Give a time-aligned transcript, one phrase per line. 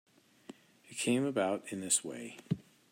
[0.89, 2.39] It came about in this way.